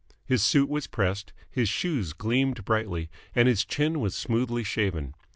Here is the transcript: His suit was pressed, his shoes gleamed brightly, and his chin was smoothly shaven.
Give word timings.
His 0.25 0.41
suit 0.41 0.67
was 0.67 0.87
pressed, 0.87 1.31
his 1.51 1.69
shoes 1.69 2.13
gleamed 2.13 2.65
brightly, 2.65 3.11
and 3.35 3.47
his 3.47 3.63
chin 3.63 3.99
was 3.99 4.15
smoothly 4.15 4.63
shaven. 4.63 5.13